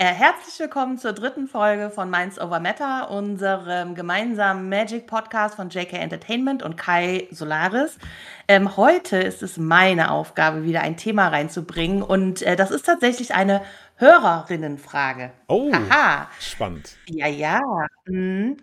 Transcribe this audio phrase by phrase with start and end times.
[0.00, 5.70] Äh, herzlich willkommen zur dritten Folge von Minds Over Matter, unserem gemeinsamen Magic Podcast von
[5.70, 7.98] JK Entertainment und Kai Solaris.
[8.46, 13.34] Ähm, heute ist es meine Aufgabe, wieder ein Thema reinzubringen und äh, das ist tatsächlich
[13.34, 13.60] eine
[13.96, 15.32] Hörerinnenfrage.
[15.48, 16.28] Oh, Haha.
[16.38, 16.96] spannend.
[17.06, 17.60] Ja, ja.
[18.06, 18.58] Mhm.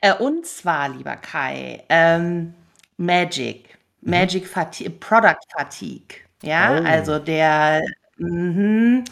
[0.00, 2.52] Äh, und zwar, lieber Kai, ähm,
[2.96, 4.10] Magic, mhm.
[4.10, 6.16] Magic Fatigue, Product Fatigue.
[6.42, 6.84] Ja, oh.
[6.84, 7.80] also der.
[8.16, 9.04] Mhm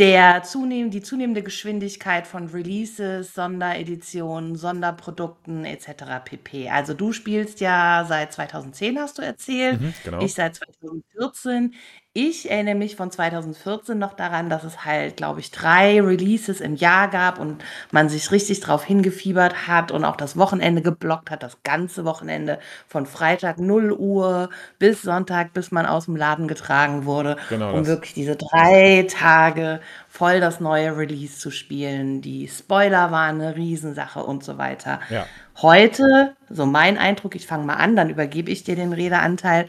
[0.00, 6.20] der zunehm die zunehmende Geschwindigkeit von Releases, Sondereditionen, Sonderprodukten etc.
[6.24, 6.70] pp.
[6.70, 9.80] Also du spielst ja seit 2010, hast du erzählt.
[9.82, 10.24] Mhm, genau.
[10.24, 11.74] Ich seit 2014.
[12.12, 16.74] Ich erinnere mich von 2014 noch daran, dass es halt, glaube ich, drei Releases im
[16.74, 21.44] Jahr gab und man sich richtig drauf hingefiebert hat und auch das Wochenende geblockt hat,
[21.44, 24.50] das ganze Wochenende von Freitag 0 Uhr
[24.80, 27.86] bis Sonntag, bis man aus dem Laden getragen wurde, genau um das.
[27.86, 32.22] wirklich diese drei Tage voll das neue Release zu spielen.
[32.22, 34.98] Die Spoiler waren eine Riesensache und so weiter.
[35.10, 35.26] Ja.
[35.62, 39.68] Heute, so mein Eindruck, ich fange mal an, dann übergebe ich dir den Redeanteil.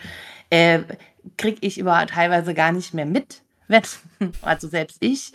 [0.50, 0.80] Äh,
[1.38, 3.42] kriege ich über teilweise gar nicht mehr mit.
[4.42, 5.32] Also selbst ich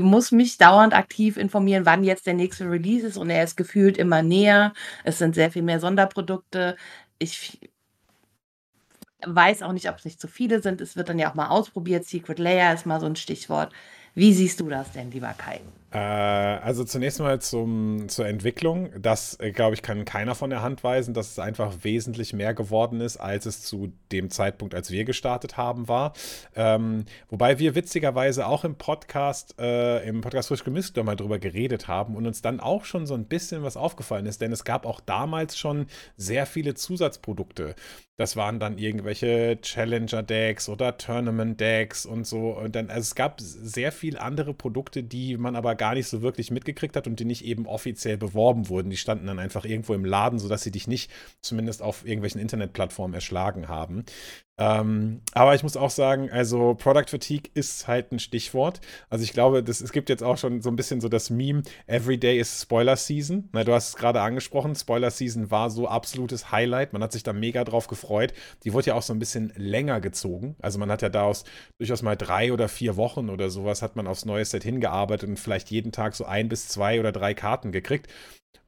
[0.00, 3.96] muss mich dauernd aktiv informieren, wann jetzt der nächste Release ist und er ist gefühlt
[3.98, 4.72] immer näher.
[5.04, 6.76] Es sind sehr viel mehr Sonderprodukte.
[7.18, 7.60] Ich
[9.24, 10.80] weiß auch nicht, ob es nicht zu viele sind.
[10.80, 12.04] Es wird dann ja auch mal ausprobiert.
[12.04, 13.72] Secret Layer ist mal so ein Stichwort.
[14.14, 15.60] Wie siehst du das denn, lieber Kai?
[15.92, 18.90] Äh, also zunächst mal zum, zur Entwicklung.
[19.00, 22.54] Das, äh, glaube ich, kann keiner von der Hand weisen, dass es einfach wesentlich mehr
[22.54, 26.12] geworden ist, als es zu dem Zeitpunkt, als wir gestartet haben, war.
[26.54, 31.88] Ähm, wobei wir witzigerweise auch im Podcast, äh, im Podcast Frisch gemischt mal drüber geredet
[31.88, 34.86] haben und uns dann auch schon so ein bisschen was aufgefallen ist, denn es gab
[34.86, 37.74] auch damals schon sehr viele Zusatzprodukte.
[38.20, 42.50] Das waren dann irgendwelche Challenger-Decks oder Tournament-Decks und so.
[42.50, 46.20] Und dann, also es gab sehr viele andere Produkte, die man aber gar nicht so
[46.20, 48.90] wirklich mitgekriegt hat und die nicht eben offiziell beworben wurden.
[48.90, 51.10] Die standen dann einfach irgendwo im Laden, sodass sie dich nicht
[51.40, 54.04] zumindest auf irgendwelchen Internetplattformen erschlagen haben.
[54.60, 58.82] Ähm, aber ich muss auch sagen, also Product Fatigue ist halt ein Stichwort.
[59.08, 61.62] Also ich glaube, das, es gibt jetzt auch schon so ein bisschen so das Meme,
[61.86, 63.48] Everyday is Spoiler Season.
[63.52, 66.92] Na, du hast es gerade angesprochen, Spoiler Season war so absolutes Highlight.
[66.92, 68.34] Man hat sich da mega drauf gefreut.
[68.64, 70.56] Die wurde ja auch so ein bisschen länger gezogen.
[70.60, 71.44] Also man hat ja daraus
[71.78, 75.38] durchaus mal drei oder vier Wochen oder sowas hat man aufs neue Set hingearbeitet und
[75.38, 78.08] vielleicht jeden Tag so ein bis zwei oder drei Karten gekriegt.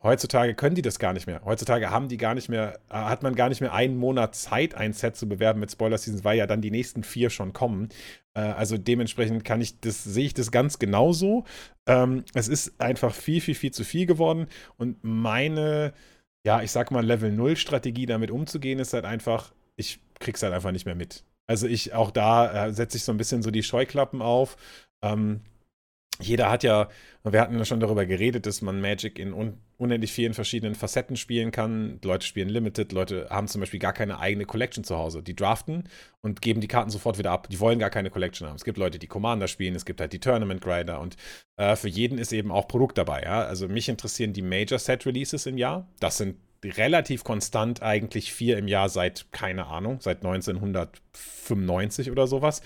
[0.03, 1.43] Heutzutage können die das gar nicht mehr.
[1.45, 4.75] Heutzutage haben die gar nicht mehr, äh, hat man gar nicht mehr einen Monat Zeit,
[4.75, 7.89] ein Set zu bewerben mit Spoiler Seasons, weil ja dann die nächsten vier schon kommen.
[8.35, 11.45] Äh, also dementsprechend kann ich das, sehe ich das ganz genauso.
[11.87, 14.49] Ähm, es ist einfach viel, viel, viel zu viel geworden.
[14.77, 15.93] Und meine,
[16.45, 20.53] ja, ich sag mal, Level 0 Strategie damit umzugehen, ist halt einfach, ich krieg's halt
[20.53, 21.25] einfach nicht mehr mit.
[21.47, 24.57] Also ich, auch da äh, setze ich so ein bisschen so die Scheuklappen auf.
[25.03, 25.43] Ähm,
[26.23, 26.89] jeder hat ja,
[27.25, 31.17] wir hatten ja schon darüber geredet, dass man Magic in un unendlich vielen verschiedenen Facetten
[31.17, 31.99] spielen kann.
[32.05, 35.25] Leute spielen Limited, Leute haben zum Beispiel gar keine eigene Collection zu Hause.
[35.25, 35.89] Die draften
[36.21, 37.49] und geben die Karten sofort wieder ab.
[37.51, 38.55] Die wollen gar keine Collection haben.
[38.55, 41.17] Es gibt Leute, die Commander spielen, es gibt halt die Tournament Grinder und
[41.57, 43.23] äh, für jeden ist eben auch Produkt dabei.
[43.23, 43.43] Ja?
[43.43, 45.89] Also mich interessieren die Major Set Releases im Jahr.
[45.99, 46.37] Das sind
[46.71, 52.63] relativ konstant eigentlich vier im Jahr seit, keine Ahnung, seit 1995 oder sowas.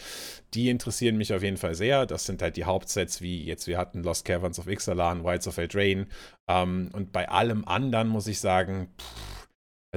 [0.54, 2.06] Die interessieren mich auf jeden Fall sehr.
[2.06, 5.58] Das sind halt die Hauptsets, wie jetzt wir hatten Lost Caverns of Ixalan, Wilds of
[5.58, 6.06] Eldraine.
[6.48, 9.46] Ähm, und bei allem anderen muss ich sagen, pff,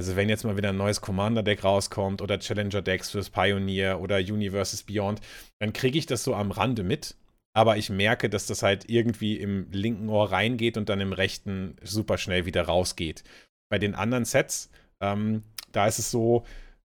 [0.00, 4.82] also wenn jetzt mal wieder ein neues Commander-Deck rauskommt oder Challenger-Decks fürs Pioneer oder Universes
[4.82, 5.20] Beyond,
[5.58, 7.16] dann kriege ich das so am Rande mit.
[7.52, 11.76] Aber ich merke, dass das halt irgendwie im linken Ohr reingeht und dann im rechten
[11.82, 13.24] super schnell wieder rausgeht.
[13.70, 14.68] Bei den anderen Sets,
[15.00, 15.42] ähm,
[15.72, 16.44] da ist es so,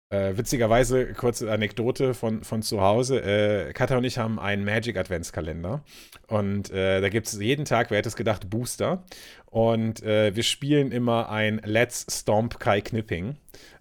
[0.09, 3.21] äh, witzigerweise, kurze Anekdote von, von zu Hause.
[3.21, 5.83] Äh, Katha und ich haben einen Magic Adventskalender.
[6.27, 9.03] Und äh, da gibt es jeden Tag, wer hätte es gedacht, Booster.
[9.47, 13.35] Und äh, wir spielen immer ein Let's Stomp Kai Knipping.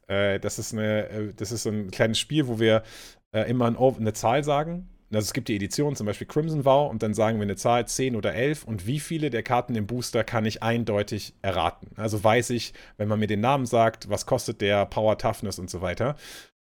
[0.06, 2.82] Äh, das, ist eine, äh, das ist so ein kleines Spiel, wo wir
[3.48, 7.14] immer eine Zahl sagen also es gibt die Edition, zum Beispiel Crimson Vow, und dann
[7.14, 10.44] sagen wir eine Zahl 10 oder 11 und wie viele der Karten im Booster kann
[10.44, 11.90] ich eindeutig erraten.
[11.96, 15.70] Also weiß ich, wenn man mir den Namen sagt, was kostet der, Power, Toughness und
[15.70, 16.16] so weiter.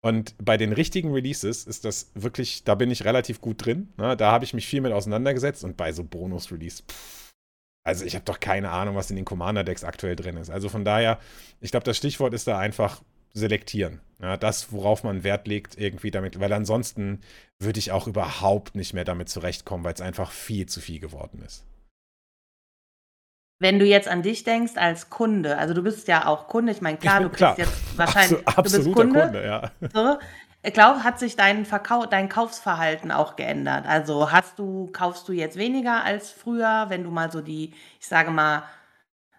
[0.00, 3.93] Und bei den richtigen Releases ist das wirklich, da bin ich relativ gut drin.
[3.96, 4.17] Ne?
[4.17, 6.85] Da habe ich mich viel mit auseinandergesetzt und bei so Bonus-Release,
[7.85, 10.50] also ich habe doch keine Ahnung, was in den Commander-Decks aktuell drin ist.
[10.50, 11.19] Also von daher,
[11.61, 13.02] ich glaube, das Stichwort ist da einfach
[13.34, 14.00] selektieren.
[14.20, 17.20] Ja, das, worauf man Wert legt, irgendwie damit, weil ansonsten
[17.60, 21.42] würde ich auch überhaupt nicht mehr damit zurechtkommen, weil es einfach viel zu viel geworden
[21.44, 21.64] ist.
[23.60, 26.80] Wenn du jetzt an dich denkst als Kunde, also du bist ja auch Kunde, ich
[26.80, 27.56] meine, klar, du klar.
[27.58, 29.72] jetzt wahrscheinlich, Absolut, du bist Kunde, Kunde ja.
[29.92, 30.19] So,
[30.62, 33.86] Ich glaube, hat sich dein Verkau dein Kaufsverhalten auch geändert?
[33.86, 38.06] Also, hast du kaufst du jetzt weniger als früher, wenn du mal so die ich
[38.06, 38.64] sage mal,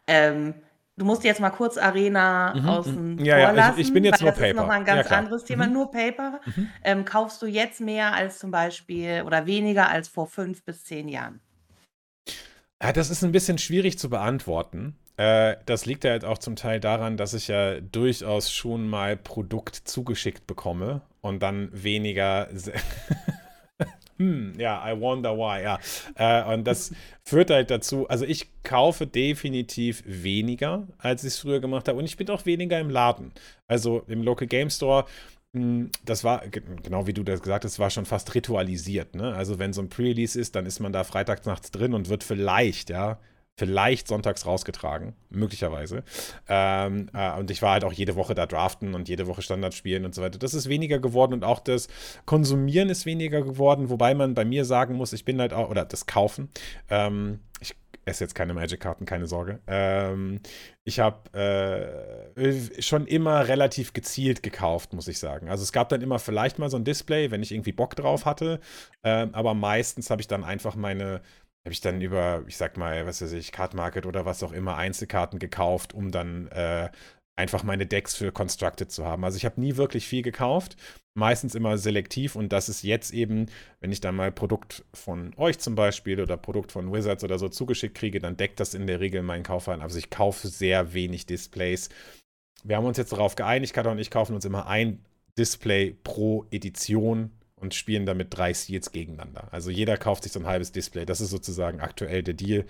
[0.08, 0.54] ähm,
[1.00, 3.26] du musst jetzt mal kurz Arena Mhm, außen mhm.
[3.26, 4.68] Ja, vor ja, ich ich bin lassen, jetzt weil nur das ist noch Paper.
[4.68, 5.20] mal 'n Ja, ganz klar.
[5.20, 5.74] anderes Thema, Mhm.
[5.74, 6.40] nur Paper.
[6.46, 6.70] Mhm.
[6.84, 11.08] Ähm, kaufst du jetzt mehr als zum Beispiel oder weniger als vor 5 bis 10
[11.08, 11.42] Jahren?
[12.82, 14.96] Ja, das ist ein bisschen schwierig zu beantworten.
[15.18, 19.18] Äh, das liegt ja halt auch zum Teil daran, dass ich ja durchaus schon mal
[19.18, 22.48] Produkt zugeschickt bekomme und dann weniger
[24.20, 25.80] Hm, ja, I wonder why, ja.
[26.16, 26.92] Äh, und das
[27.24, 32.18] führt halt dazu also, ich kaufe definitiv weniger, als ich's früher gemacht habe und ich
[32.18, 33.32] bin auch weniger im Laden.
[33.68, 35.06] Also, im Local Game Store,
[35.54, 39.34] hm, das war genau wie du das gesagt hast, war schon fast ritualisiert, ne?
[39.36, 42.24] Also, wenn so 'n Pre-Release ist, dann ist man da freitags nachts drin und wird
[42.26, 43.20] vielleicht, ja
[43.60, 46.04] vielleicht sonntags rausgetragen, möglicherweise.
[46.48, 49.74] Ähm, äh, und ich war halt auch jede Woche da draften und jede Woche Standard
[49.74, 50.40] spielen und so weiter.
[50.40, 51.90] Das ist weniger geworden und auch das
[52.26, 55.84] Konsumieren ist weniger geworden, wobei man bei mir sagen muss, ich bin halt auch, oder
[55.84, 56.50] das Kaufen,
[56.90, 57.76] ähm, ich
[58.06, 59.60] esse jetzt keine Magic-Karten, keine Sorge.
[59.68, 60.40] Ähm,
[60.86, 65.50] ich habe äh, schon immer relativ gezielt gekauft, muss ich sagen.
[65.50, 68.26] Also es gab dann immer vielleicht mal so ein Display, wenn ich irgendwie Bock drauf
[68.26, 68.62] hatte,
[69.04, 71.22] ähm, aber meistens habe ich dann einfach meine
[71.66, 74.52] habe ich dann über, ich sag mal, was weiß ich, Card Market oder was auch
[74.52, 76.90] immer, Einzelkarten gekauft, um dann äh,
[77.40, 79.24] einfach meine Decks für Constructed zu haben.
[79.24, 80.76] Also ich habe nie wirklich viel gekauft,
[81.14, 83.46] meistens immer selektiv und das ist jetzt eben,
[83.80, 87.48] wenn ich dann mal Produkt von euch zum Beispiel oder Produkt von Wizards oder so
[87.48, 89.84] zugeschickt kriege, dann deckt das in der Regel meinen Kaufverhalten.
[89.84, 91.90] Also ich kaufe sehr wenig Displays.
[92.66, 95.00] Wir haben uns jetzt darauf geeinigt, Katar und ich kaufen uns immer ein
[95.38, 99.48] Display pro Edition und spielen damit drei Seals gegeneinander.
[99.52, 101.06] Also jeder kauft sich so ein halbes Display.
[101.06, 102.66] Das ist sozusagen aktuell der Deal.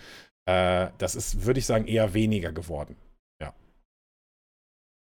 [0.46, 2.96] Äh, das ist, würde ich sagen, eher weniger geworden.
[3.42, 3.54] Ja.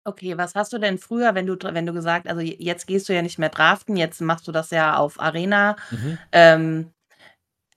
[0.08, 3.14] Okay, was hast du denn früher, wenn du wenn du gesagt also jetzt gehst du
[3.14, 5.76] ja nicht mehr draften, jetzt machst du das ja auf Arena.
[5.92, 6.18] Mhm.
[6.32, 6.94] Ähm,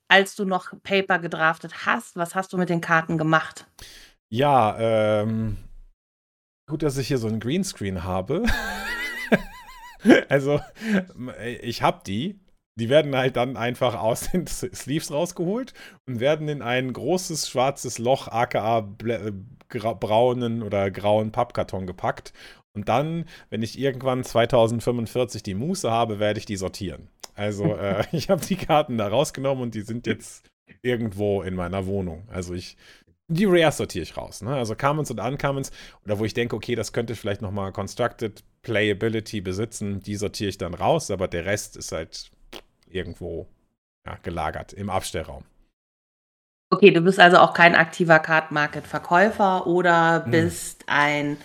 [0.09, 3.67] als du noch Paper gedraftet hast, was hast du mit den Karten gemacht?
[4.31, 5.59] Ja, ähm,
[6.69, 8.45] gut, dass ich hier so ein Greenscreen habe.
[10.29, 10.61] Also,
[11.63, 12.41] ich habe die.
[12.79, 15.75] Die werden halt dann einfach aus den Sleeves rausgeholt
[16.07, 22.33] und werden in ein großes schwarzes Loch, aka braunen oder grauen Pappkarton gepackt.
[22.77, 27.09] Und dann, wenn ich irgendwann 2045 die Muße habe, werde ich die sortieren.
[27.35, 30.49] Also, äh, ich habe die Karten da rausgenommen und die sind jetzt
[30.83, 32.29] irgendwo in meiner Wohnung.
[32.31, 32.77] Also ich
[33.29, 34.43] die Rares sortiere ich raus.
[34.43, 34.55] Ne?
[34.55, 35.71] Also Commons und Uncommons,
[36.05, 40.59] oder wo ich denke, okay, das könnte vielleicht nochmal Constructed Playability besitzen, die sortiere ich
[40.59, 42.31] dann raus, aber der Rest ist halt
[42.89, 43.47] irgendwo
[44.07, 45.45] ja, gelagert im Abstellraum.
[46.71, 50.31] Okay, du bist also auch kein aktiver Card Market Verkäufer oder Hm.
[50.31, 51.39] bist ein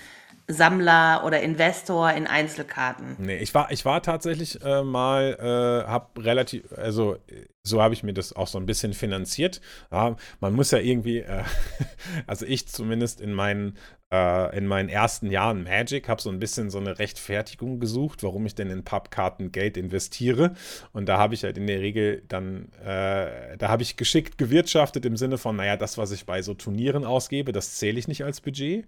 [0.48, 3.16] Sammler oder Investor in Einzelkarten?
[3.18, 7.16] Nee, ich war, ich war tatsächlich äh, mal, äh, hab relativ, also
[7.63, 9.62] so habe ich mir das auch so ein bisschen finanziert.
[9.89, 11.44] Ja, man muss ja irgendwie, äh,
[12.27, 13.77] also ich zumindest in meinen,
[14.13, 18.45] äh, in meinen ersten Jahren Magic habe so ein bisschen so eine Rechtfertigung gesucht, warum
[18.45, 20.54] ich denn in Pappkarten Geld investiere.
[20.92, 25.06] Und da habe ich halt in der Regel dann, äh, da habe ich geschickt gewirtschaftet
[25.06, 28.24] im Sinne von, naja, das, was ich bei so Turnieren ausgebe, das zähle ich nicht
[28.24, 28.86] als Budget.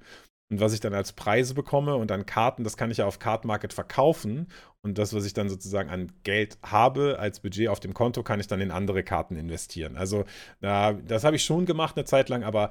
[0.51, 3.17] Und was ich dann als Preise bekomme und dann Karten, das kann ich ja auf
[3.17, 4.45] Card Market verkaufen.
[4.83, 8.39] Und das, was ich dann sozusagen an Geld habe als Budget auf dem Konto, kann
[8.39, 9.97] ich dann in andere Karten investieren.
[9.97, 10.23] Also
[10.61, 12.69] da, das habe ich schon gemacht eine Zeit lang, aber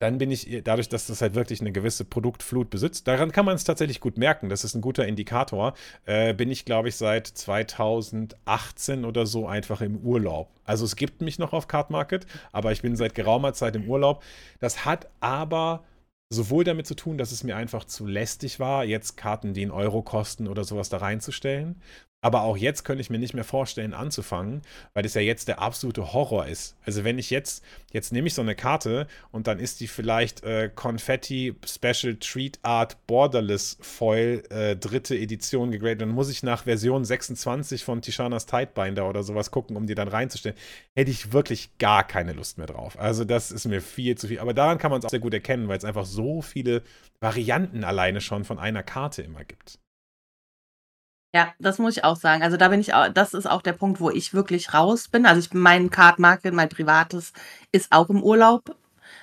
[0.00, 3.54] dann bin ich, dadurch, dass das halt wirklich eine gewisse Produktflut besitzt, daran kann man
[3.54, 5.74] es tatsächlich gut merken, das ist ein guter Indikator,
[6.04, 10.50] äh, bin ich, glaube ich, seit 2018 oder so einfach im Urlaub.
[10.64, 13.88] Also es gibt mich noch auf Card Market, aber ich bin seit geraumer Zeit im
[13.88, 14.22] Urlaub.
[14.60, 15.84] Das hat aber
[16.30, 19.70] sowohl damit zu tun, dass es mir einfach zu lästig war, jetzt Karten, die einen
[19.70, 21.80] Euro kosten oder sowas da reinzustellen.
[22.24, 24.62] Aber auch jetzt könnte ich mir nicht mehr vorstellen, anzufangen,
[24.94, 26.74] weil das ja jetzt der absolute Horror ist.
[26.86, 27.62] Also wenn ich jetzt,
[27.92, 32.58] jetzt nehme ich so eine Karte und dann ist die vielleicht äh, Confetti Special Treat
[32.62, 38.46] Art Borderless Foil äh, dritte Edition gegradet, dann muss ich nach Version 26 von Tishanas
[38.46, 40.56] Tidebinder oder sowas gucken, um die dann reinzustellen.
[40.94, 42.98] Hätte ich wirklich gar keine Lust mehr drauf.
[42.98, 44.38] Also das ist mir viel zu viel.
[44.38, 46.84] Aber daran kann man es auch sehr gut erkennen, weil es einfach so viele
[47.20, 49.78] Varianten alleine schon von einer Karte immer gibt.
[51.34, 52.42] Ja, das muss ich auch sagen.
[52.44, 55.26] Also, da bin ich au das ist auch der Punkt, wo ich wirklich raus bin.
[55.26, 57.32] Also, ich mein Card Market, mein privates,
[57.72, 58.76] ist auch im Urlaub,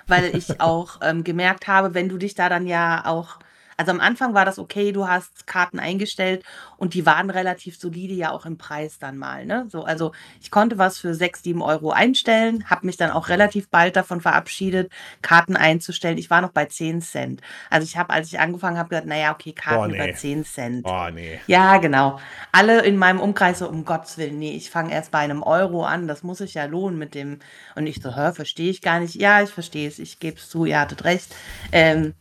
[0.08, 3.38] weil ich auch, ähm, gemerkt habe, wenn du dich da dann ja auch
[3.81, 6.43] Also am Anfang war das okay, du hast Karten eingestellt
[6.77, 9.43] und die waren relativ solide ja auch im Preis dann mal.
[9.43, 9.65] Ne?
[9.69, 13.69] So, also ich konnte was für 6, 7 Euro einstellen, habe mich dann auch relativ
[13.69, 14.91] bald davon verabschiedet,
[15.23, 16.19] Karten einzustellen.
[16.19, 17.41] Ich war noch bei 10 Cent.
[17.71, 20.13] Also ich habe, als ich angefangen habe, gesagt, naja, okay, Karten über nee.
[20.13, 20.85] 10 Cent.
[20.88, 21.39] Oh, nee.
[21.47, 22.19] Ja, genau.
[22.51, 25.85] Alle in meinem Umkreis so, um Gottes Willen, nee, ich fange erst bei einem Euro
[25.85, 27.39] an, das muss sich ja lohnen mit dem.
[27.73, 29.15] Und ich so, hör, verstehe ich gar nicht.
[29.15, 31.33] Ja, ich verstehe es, ich gebe es zu, ihr hattet recht.
[31.71, 32.13] Ähm,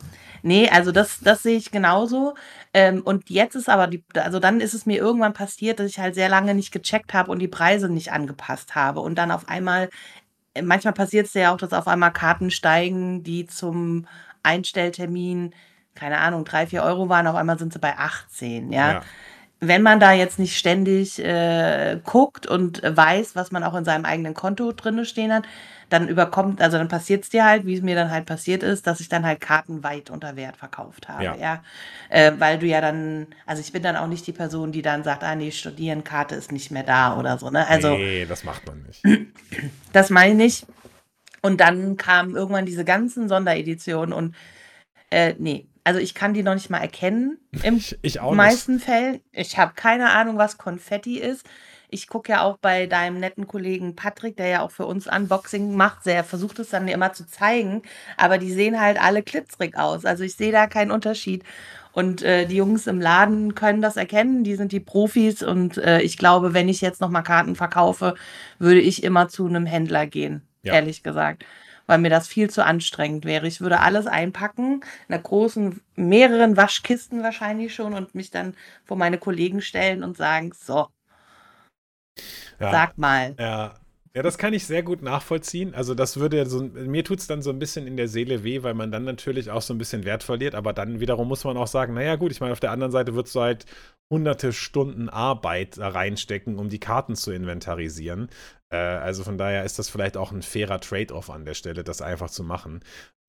[0.43, 2.35] nee, also das, das sehe ich genauso.
[2.73, 5.99] Ähm, und jetzt ist aber die, also dann ist es mir irgendwann passiert, dass ich
[5.99, 9.01] halt sehr lange nicht gecheckt habe und die Preise nicht angepasst habe.
[9.01, 9.91] Und dann auf einmal,
[10.55, 14.07] äh, manchmal passiert es ja auch, dass auf einmal Karten steigen, die zum
[14.43, 15.55] Einstelltermin,
[15.95, 18.93] keine Ahnung, drei, vier Euro waren, auf einmal sind sie bei 18, ja.
[18.93, 19.01] Ja.
[19.63, 24.07] Wenn man da jetzt nicht ständig äh, guckt und weiß, was man auch in seinem
[24.07, 25.45] eigenen Konto drinne stehen hat,
[25.91, 28.87] dann überkommt, also dann passiert es dir halt, wie es mir dann halt passiert ist,
[28.87, 31.37] dass ich dann halt Karten weit unter Wert verkauft habe, Ja.
[31.37, 31.65] ja.
[32.09, 35.05] Äh, weil du ja dann, also ich bin dann auch nicht die Person, die dann
[35.05, 37.67] sagt, ah nee, studieren, Karte ist nicht mehr da oder so, ne?
[37.69, 39.03] Also nee, das macht man nicht.
[39.93, 40.65] das meine ich.
[41.43, 44.35] Und dann kamen irgendwann diese ganzen Sondereditionen und
[45.11, 48.37] äh, nee, also ich kann die noch nicht mal erkennen im Ich, ich auch nicht.
[48.37, 49.21] meisten Fällen.
[49.33, 51.45] Ich habe keine Ahnung, was Konfetti ist.
[51.93, 55.75] Ich gucke ja auch bei deinem netten Kollegen Patrick, der ja auch für uns Unboxing
[55.75, 57.83] macht, der versucht es dann immer zu zeigen,
[58.17, 60.05] aber die sehen halt alle klitzrig aus.
[60.05, 61.45] Also ich sehe da keinen Unterschied.
[61.93, 66.01] Und äh, die Jungs im Laden können das erkennen, die sind die Profis und äh,
[66.03, 68.15] ich glaube, wenn ich jetzt nochmal Karten verkaufe,
[68.61, 70.75] würde ich immer zu einem Händler gehen, Ja.
[70.75, 71.45] ehrlich gesagt.
[71.87, 73.49] Weil mir das viel zu anstrengend wäre.
[73.49, 78.55] Ich würde alles einpacken, in einer großen, mehreren Waschkisten wahrscheinlich schon und mich dann
[78.85, 80.87] vor meine Kollegen stellen und sagen, so,
[82.61, 82.71] Ja.
[82.71, 83.35] sag mal.
[83.39, 83.80] Ja.
[84.17, 85.73] Ja, das kann ich sehr gut nachvollziehen.
[85.73, 88.65] Also das würde so, mir tut es dann so ein bisschen in der Seele weh,
[88.65, 91.57] weil man dann natürlich auch so ein bisschen Wert verliert, aber dann wiederum muss man
[91.57, 93.67] auch sagen, naja gut, ich meine, auf der anderen Seite würdest du halt
[94.13, 98.29] hunderte Stunden Arbeit reinstecken, um die Karten zu inventarisieren.
[98.71, 102.03] Äh, also von daher ist das vielleicht auch ein fairer Trade-off an der Stelle, das
[102.03, 102.81] einfach zu machen.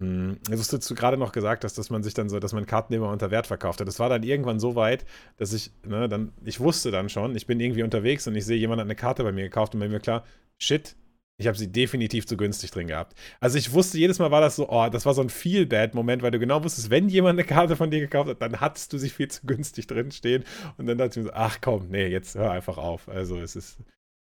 [0.01, 2.93] Hm, hast du gerade noch gesagt, dass, dass man sich dann so, dass man Karten
[2.95, 3.88] immer unter Wert verkauft hat.
[3.88, 5.05] Das war dann irgendwann so weit,
[5.38, 8.57] dass ich, ne, dann, ich wusste dann schon, ich bin irgendwie unterwegs und ich sehe,
[8.57, 10.23] jemand hat eine Karte bei mir gekauft und bei mir klar,
[10.62, 10.96] shit,
[11.38, 13.18] ich habe sie definitiv zu günstig drin gehabt.
[13.39, 16.32] Also ich wusste, jedes Mal war das so, oh, das war so ein Feel-Bad-Moment, weil
[16.32, 19.10] du genau wusstest, wenn jemand eine Karte von dir gekauft hat, dann hattest du sie
[19.10, 20.44] viel zu günstig drin stehen.
[20.77, 23.10] Und dann dachte ich mir so, ach komm, nee, jetzt hör einfach auf.
[23.10, 23.80] Also es ist,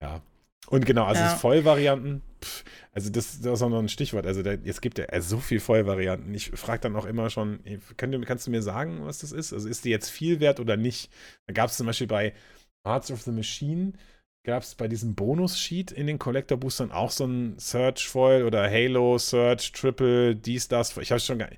[0.03, 0.21] ja.
[0.69, 1.35] Und genau, also Ja.
[1.35, 4.27] Vollvarianten, pff, also das, das ist auch noch ein Stichwort.
[4.27, 6.35] Also da, es gibt ja äh, so viel Vollvarianten.
[6.35, 7.61] Ich frage dann auch immer schon,
[7.97, 9.55] könnt kannst du mir sagen, was das ist?
[9.55, 11.11] Also ist die jetzt viel wert oder nicht?
[11.47, 12.35] Da gab es zum Beispiel bei
[12.87, 13.95] Hearts of the Machine,
[14.45, 19.73] gab es bei diesem Bonus-Sheet in den Collector-Boostern auch so ein Search-Foil oder Halo, Search,
[19.73, 20.97] Triple, dies, das.
[20.97, 21.51] Ich habe schon gar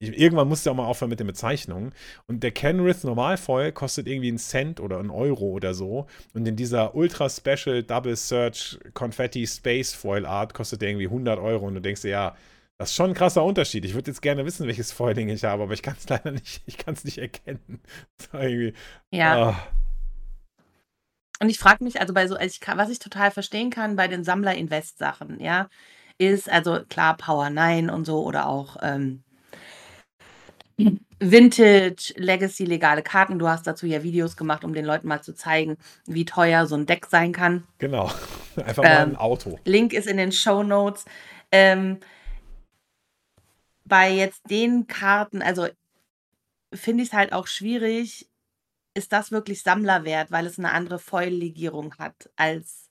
[0.00, 1.92] ich, Irgendwann musste ja auch mal aufhören mit den Bezeichnungen.
[2.26, 6.06] Und der Kenrith Normalfoil kostet irgendwie einen Cent oder einen Euro oder so.
[6.34, 11.38] Und in dieser Ultra Special Double Search Confetti Space Foil Art kostet der irgendwie 100
[11.40, 11.66] Euro.
[11.66, 12.36] Und du denkst dir, ja,
[12.78, 13.84] das ist schon ein krasser Unterschied.
[13.84, 16.62] Ich würde jetzt gerne wissen, welches Foiling ich habe, aber ich kann es leider nicht,
[16.66, 17.80] ich kann es nicht erkennen.
[19.10, 19.48] Ja.
[19.50, 19.66] ah,
[21.40, 23.96] Und ich frage mich, also bei so, also ich kann, was ich total verstehen kann
[23.96, 25.68] bei den Sammler-Invest-Sachen, ja,
[26.18, 29.22] ist, also klar, Power 9 und so oder auch ähm,
[31.20, 33.38] Vintage, Legacy, legale Karten.
[33.38, 35.76] Du hast dazu ja Videos gemacht, um den Leuten mal zu zeigen,
[36.06, 37.66] wie teuer so ein Deck sein kann.
[37.78, 38.10] genau.
[38.56, 39.58] Einfach mal ein Ähm, Auto.
[39.64, 41.04] Link ist in den Show Notes.
[41.52, 41.98] Ähm,
[43.84, 45.68] bei jetzt den Karten, also
[46.74, 48.27] finde ich es halt auch schwierig,
[48.98, 52.90] ist das wirklich Sammlerwert, weil es eine andere Foil-Legierung hat als.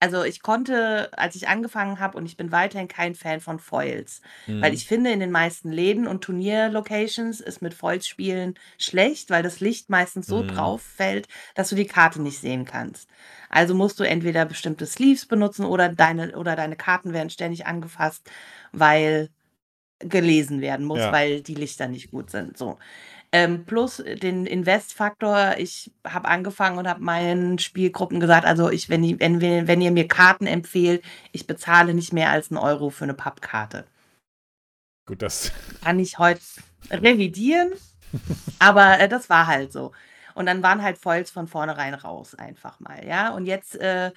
[0.00, 4.20] Also ich konnte, als ich angefangen habe, und ich bin weiterhin kein Fan von Foils,
[4.60, 4.74] weil Mhm.
[4.74, 9.60] ich finde, in den meisten Läden und Turnierlocations ist mit Foils spielen schlecht, weil das
[9.60, 10.46] Licht meistens so Mhm.
[10.46, 13.08] drauf fällt, dass du die Karte nicht sehen kannst.
[13.48, 18.30] Also musst du entweder bestimmte Sleeves benutzen oder deine, oder deine Karten werden ständig angefasst,
[18.72, 19.30] weil
[20.00, 21.12] gelesen werden muss, Ja.
[21.12, 22.56] weil die Lichter nicht gut sind.
[22.58, 22.78] So.
[23.32, 29.02] Ähm, plus den Invest-Faktor, ich habe angefangen und habe meinen Spielgruppen gesagt, also ich, wenn,
[29.02, 33.04] die, wenn, wenn ihr mir Karten empfehlt, ich bezahle nicht mehr als einen Euro für
[33.04, 33.84] eine Pappkarte.
[35.06, 35.52] Gut, das.
[35.82, 36.40] Kann ich heute
[36.90, 37.72] revidieren,
[38.58, 39.92] aber äh, das war halt so.
[40.34, 43.30] Und dann waren halt Foils von vornherein raus, einfach mal, ja.
[43.34, 44.12] Und jetzt äh,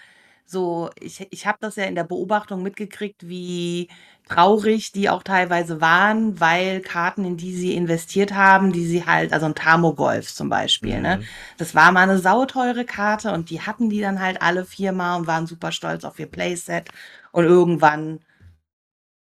[0.50, 3.90] so, ich, ich habe das ja in der Beobachtung mitgekriegt, wie
[4.28, 9.34] traurig die auch teilweise waren, weil Karten, in die sie investiert haben, die sie halt,
[9.34, 11.18] also ein Tamogolf zum Beispiel, ne?
[11.18, 11.24] Mhm.
[11.58, 15.28] Das war mal eine sauteure Karte und die hatten die dann halt alle viermal und
[15.28, 16.90] waren super stolz auf ihr Playset.
[17.32, 18.20] Und irgendwann,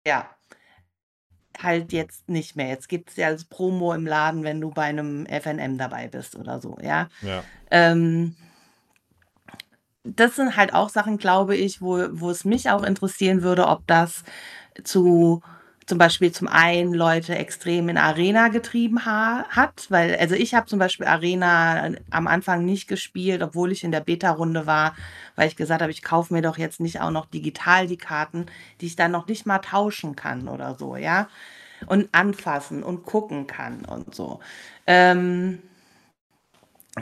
[0.07, 0.31] ja,
[1.63, 2.69] halt jetzt nicht mehr.
[2.69, 6.37] Jetzt gibt es ja als Promo im Laden, wenn du bei einem FNM dabei bist
[6.37, 7.09] oder so, ja.
[7.23, 7.45] Ja.
[7.71, 8.37] Ähm,
[10.17, 13.87] das sind halt auch Sachen, glaube ich, wo, wo es mich auch interessieren würde, ob
[13.87, 14.25] das
[14.85, 15.43] zu
[15.89, 20.67] zum Beispiel zum einen Leute extrem in Arena getrieben ha hat, weil also ich habe
[20.67, 24.95] zum Beispiel Arena am Anfang nicht gespielt, obwohl ich in der Beta-Runde war,
[25.35, 28.47] weil ich gesagt habe, ich kaufe mir doch jetzt nicht auch noch digital die Karten,
[28.83, 31.29] die ich dann noch nicht mal tauschen kann oder so, ja,
[31.87, 34.41] und anfassen und gucken kann und so.
[34.87, 35.63] Ähm,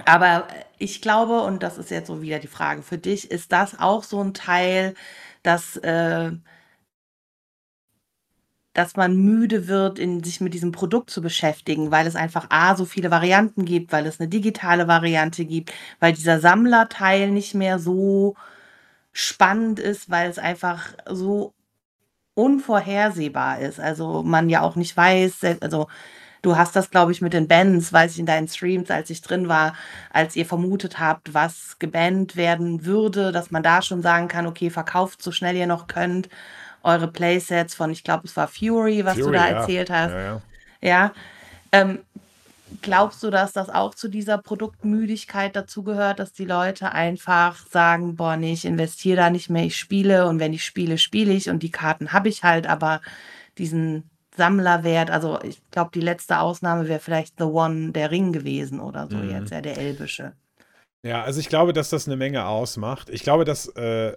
[0.05, 0.49] aber
[0.79, 4.03] ich glaube, und das ist jetzt so wieder die Frage für dich, ist das auch
[4.05, 4.95] so ein Teil,
[5.43, 6.33] dass äh,
[8.77, 12.77] dass man müde wird, in sich mit diesem Produkt zu beschäftigen, weil es einfach A,
[12.77, 17.79] so viele Varianten gibt, weil es eine digitale Variante gibt, weil dieser Sammlerteil nicht mehr
[17.79, 18.35] so
[19.13, 21.55] spannend ist, weil es einfach so
[22.35, 23.81] unvorhersehbar ist.
[23.81, 25.89] Also man ja auch nicht weiß, also
[26.43, 29.23] du hast das, glaube ich, mit den Bands, weiß ich in deinen Streams, als ich
[29.23, 29.75] drin war,
[30.11, 34.71] als ihr vermutet habt, was gebannt werden würde, dass man da schon sagen kann, okay,
[34.71, 36.29] verkauft so schnell ihr noch könnt
[36.83, 39.57] eure Playsets von, ich glaube, es war Fury, was Fury, du da ja.
[39.57, 40.13] erzählt hast.
[40.13, 40.23] Ja.
[40.23, 40.41] ja.
[40.81, 41.13] ja.
[41.73, 41.99] Ähm,
[42.83, 48.37] glaubst du, dass das auch zu dieser Produktmüdigkeit dazugehört, dass die Leute einfach sagen, boah,
[48.37, 51.63] nee, ich investiere da nicht mehr, ich spiele und wenn ich spiele, spiele ich und
[51.63, 53.01] die Karten habe ich halt, aber
[53.59, 58.81] diesen Sammlerwert, also ich glaube, die letzte Ausnahme wäre vielleicht The One, der Ring gewesen
[58.81, 59.31] oder so mhm.
[59.31, 60.33] jetzt, ja, der Elbische.
[61.03, 63.11] Ja, also ich glaube, dass das eine Menge ausmacht.
[63.11, 64.17] Ich glaube, dass äh,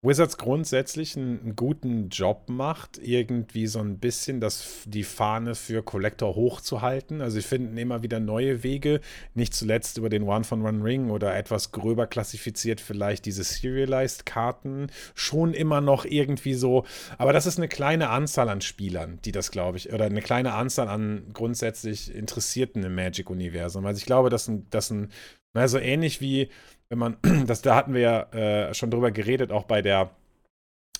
[0.00, 5.82] Wizards grundsätzlich einen, einen, guten Job macht, irgendwie so ein bisschen das, die Fahne für
[5.82, 7.20] Collector hochzuhalten.
[7.20, 9.00] Also, sie finden immer wieder neue Wege,
[9.34, 14.86] nicht zuletzt über den One von One Ring oder etwas gröber klassifiziert vielleicht diese Serialized-Karten.
[15.16, 16.84] Schon immer noch irgendwie so,
[17.16, 20.54] aber das ist eine kleine Anzahl an Spielern, die das, glaube ich, oder eine kleine
[20.54, 23.84] Anzahl an grundsätzlich Interessierten im Magic-Universum.
[23.84, 25.10] Also, ich glaube, dass ein, dass ein,
[25.54, 26.50] na, so ähnlich wie
[26.88, 27.16] wenn man,
[27.46, 30.10] das, da hatten wir ja äh, schon drüber geredet, auch bei der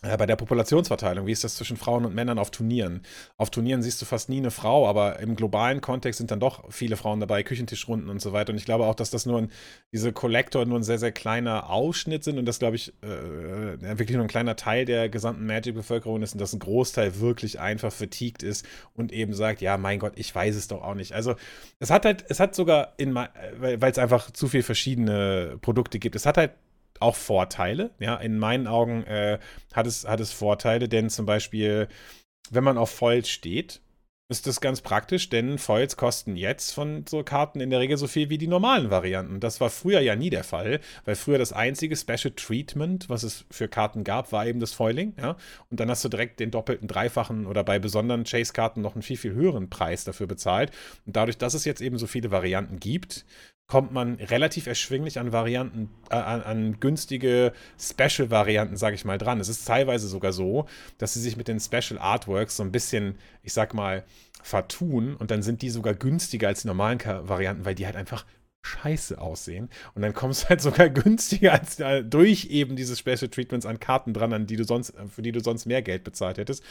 [0.02, 3.02] bei der Populationsverteilung, wie ist das zwischen Frauen und Männern auf Turnieren?
[3.36, 6.70] Auf Turnieren siehst du fast nie eine Frau, aber im globalen Kontext sind dann doch
[6.70, 8.52] viele Frauen dabei, Küchentischrunden und so weiter.
[8.52, 9.50] Und ich glaube auch, dass das nur ein,
[9.92, 14.16] diese Collector nur ein sehr, sehr kleiner Ausschnitt sind und das, glaube ich, äh, wirklich
[14.16, 18.44] nur ein kleiner Teil der gesamten Magic-Bevölkerung ist und dass ein Großteil wirklich einfach vertiegt
[18.44, 21.12] ist und eben sagt, ja, mein Gott, ich weiß es doch auch nicht.
[21.12, 21.34] Also
[21.80, 26.14] es hat halt, es hat sogar in, weil es einfach zu viele verschiedene Produkte gibt,
[26.14, 26.52] es hat halt
[27.00, 27.90] auch Vorteile.
[27.98, 29.38] Ja, in meinen Augen äh,
[29.72, 31.88] hat, es, hat es Vorteile, denn zum Beispiel,
[32.50, 33.80] wenn man auf Foils steht,
[34.30, 38.06] ist das ganz praktisch, denn Foils kosten jetzt von so Karten in der Regel so
[38.06, 39.40] viel wie die normalen Varianten.
[39.40, 43.46] Das war früher ja nie der Fall, weil früher das einzige Special Treatment, was es
[43.50, 45.14] für Karten gab, war eben das Foiling.
[45.18, 45.38] Ja?
[45.70, 49.16] Und dann hast du direkt den doppelten, dreifachen oder bei besonderen Chase-Karten noch einen viel,
[49.16, 50.72] viel höheren Preis dafür bezahlt.
[51.06, 53.24] Und dadurch, dass es jetzt eben so viele Varianten gibt,
[53.68, 59.40] kommt man relativ erschwinglich an Varianten, äh, an, an, günstige Special-Varianten, sage ich mal, dran.
[59.40, 63.18] Es ist teilweise sogar so, dass sie sich mit den Special Artworks so ein bisschen,
[63.42, 64.04] ich sag mal,
[64.42, 68.24] vertun und dann sind die sogar günstiger als die normalen Varianten, weil die halt einfach
[68.62, 69.68] scheiße aussehen.
[69.94, 73.80] Und dann kommst du halt sogar günstiger als äh, durch eben diese Special Treatments an
[73.80, 76.64] Karten dran, an die du sonst, für die du sonst mehr Geld bezahlt hättest.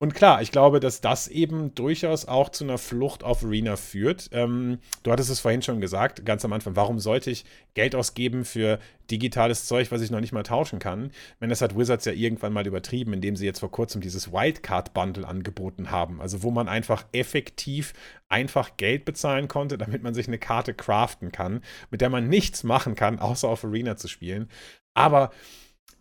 [0.00, 4.28] Und klar, ich glaube, dass das eben durchaus auch zu einer Flucht auf Arena führt.
[4.30, 8.44] Ähm, du hattest es vorhin schon gesagt, ganz am Anfang, warum sollte ich Geld ausgeben
[8.44, 8.78] für
[9.10, 11.10] digitales Zeug, was ich noch nicht mal tauschen kann?
[11.40, 15.26] Wenn das hat Wizards ja irgendwann mal übertrieben, indem sie jetzt vor kurzem dieses Wildcard-Bundle
[15.26, 16.20] angeboten haben.
[16.20, 17.92] Also wo man einfach effektiv
[18.28, 22.62] einfach Geld bezahlen konnte, damit man sich eine Karte craften kann, mit der man nichts
[22.62, 24.48] machen kann, außer auf Arena zu spielen.
[24.94, 25.32] Aber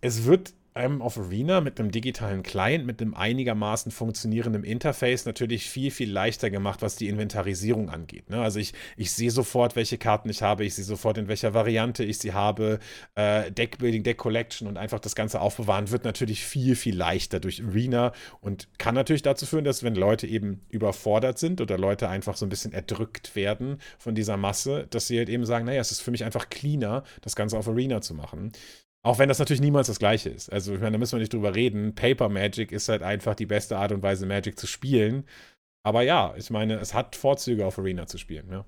[0.02, 5.70] es wird einem auf Arena mit einem digitalen Client, mit einem einigermaßen funktionierenden Interface natürlich
[5.70, 8.30] viel, viel leichter gemacht, was die Inventarisierung angeht.
[8.30, 8.42] Ne?
[8.42, 12.04] Also ich, ich sehe sofort, welche Karten ich habe, ich sehe sofort, in welcher Variante
[12.04, 12.80] ich sie habe.
[13.16, 17.64] Äh, Deckbuilding, Deck Collection und einfach das Ganze aufbewahren wird natürlich viel, viel leichter durch
[17.64, 22.38] Arena und kann natürlich dazu führen, dass wenn Leute eben überfordert sind oder Leute einfach
[22.38, 25.92] so ein bisschen erdrückt werden von dieser Masse, dass sie halt eben sagen, naja, es
[25.92, 28.52] ist für mich einfach cleaner, das Ganze auf Arena zu machen.
[29.08, 30.52] Auch wenn das natürlich niemals das Gleiche ist.
[30.52, 31.96] Also, ich meine, da müssen wir nicht drüber reden.
[31.96, 35.26] Paper Magic ist halt einfach die beste Art und Weise, Magic zu spielen.
[35.84, 38.66] Aber ja, ich meine, es hat Vorzüge, auf Arena zu spielen, ja.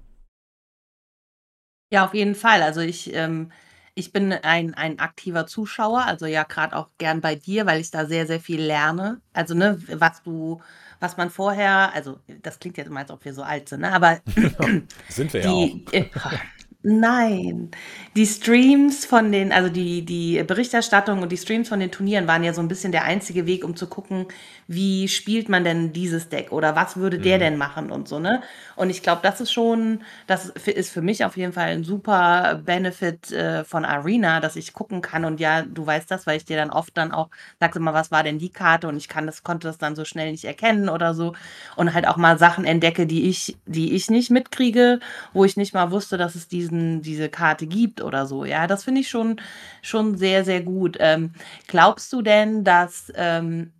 [1.92, 2.62] Ja, auf jeden Fall.
[2.62, 3.52] Also ich, ähm,
[3.96, 7.92] ich bin ein, ein aktiver Zuschauer, also ja, gerade auch gern bei dir, weil ich
[7.92, 9.20] da sehr, sehr viel lerne.
[9.34, 10.62] Also, ne, was du,
[11.02, 13.92] was man vorher, also das klingt jetzt immer, als ob wir so alt sind, ne?
[13.92, 14.22] Aber
[15.10, 15.70] sind wir ja auch.
[16.84, 17.72] Nein.
[18.16, 22.42] Die Streams von den also die die Berichterstattung und die Streams von den Turnieren waren
[22.42, 24.28] ja so 'n bisschen der einzige Weg, um zu gucken,
[24.68, 27.40] wie spielt man denn dieses Deck oder was würde der Mhm.
[27.42, 28.42] denn machen und so, ne?
[28.78, 31.84] Und ich glaube, das ist schon das f ist für mich auf jeden Fall 'n
[31.84, 36.38] super Benefit, äh, von Arena, dass ich gucken kann und ja, du weißt das, weil
[36.38, 37.28] ich dir dann oft dann auch
[37.60, 39.98] sage: „Sag mal, was war denn die Karte?“ Und ich kann das konnte das dann
[39.98, 41.34] so schnell nicht erkennen oder so
[41.76, 45.00] und halt auch mal Sachen entdecke, die ich die ich nicht mitkriege,
[45.34, 48.46] wo ich nicht mal wusste, dass es diesen diese Karte gibt oder so.
[48.46, 49.42] Ja, das finde ich schon
[49.82, 50.98] schon sehr, sehr gut.
[51.00, 51.34] Ähm,
[51.68, 53.74] glaubst du denn, dass, ähm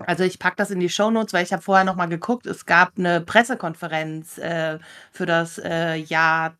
[0.00, 2.46] also, ich packe das in die Shownotes, weil ich habe vorher noch mal geguckt.
[2.46, 4.78] Es gab 'ne Pressekonferenz, äh,
[5.12, 6.56] für das, äh, Jahr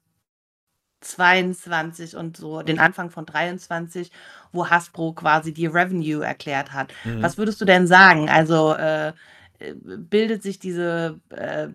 [1.03, 4.11] 22 und so den Anfang von 23,
[4.53, 6.92] wo Hasbro quasi die Revenue erklärt hat.
[7.05, 7.23] Mhm.
[7.23, 8.31] Was würdest du denn sagen?
[8.31, 9.12] Also, äh,
[9.75, 11.68] bildet sich diese, äh,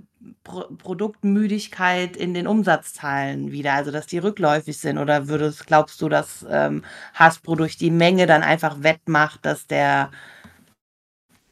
[0.44, 6.10] Pro Produktmüdigkeit in den Umsatzzahlen wieder, also, dass die rückläufig sind oder würdest glaubst du,
[6.10, 10.12] dass, ähm, Hasbro durch die Menge dann einfach wettmacht, dass der